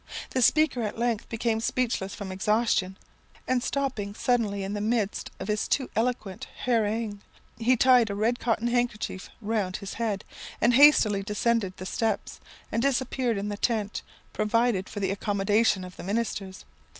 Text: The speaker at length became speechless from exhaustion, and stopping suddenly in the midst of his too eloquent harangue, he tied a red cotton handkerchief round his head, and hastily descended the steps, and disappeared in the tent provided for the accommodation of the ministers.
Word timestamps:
The 0.31 0.41
speaker 0.41 0.81
at 0.81 0.97
length 0.97 1.29
became 1.29 1.59
speechless 1.59 2.15
from 2.15 2.31
exhaustion, 2.31 2.97
and 3.47 3.61
stopping 3.61 4.15
suddenly 4.15 4.63
in 4.63 4.73
the 4.73 4.81
midst 4.81 5.29
of 5.39 5.47
his 5.47 5.67
too 5.67 5.91
eloquent 5.95 6.47
harangue, 6.65 7.21
he 7.59 7.77
tied 7.77 8.09
a 8.09 8.15
red 8.15 8.39
cotton 8.39 8.67
handkerchief 8.69 9.29
round 9.41 9.77
his 9.77 9.93
head, 10.01 10.25
and 10.59 10.73
hastily 10.73 11.21
descended 11.21 11.77
the 11.77 11.85
steps, 11.85 12.39
and 12.71 12.81
disappeared 12.81 13.37
in 13.37 13.49
the 13.49 13.57
tent 13.57 14.01
provided 14.33 14.89
for 14.89 15.01
the 15.01 15.11
accommodation 15.11 15.83
of 15.83 15.97
the 15.97 16.03
ministers. 16.03 16.65